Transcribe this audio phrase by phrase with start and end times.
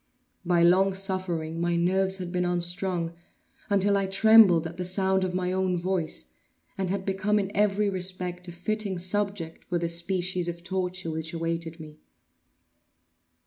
[0.43, 3.13] By long suffering my nerves had been unstrung,
[3.69, 6.33] until I trembled at the sound of my own voice,
[6.75, 11.35] and had become in every respect a fitting subject for the species of torture which
[11.35, 11.99] awaited me.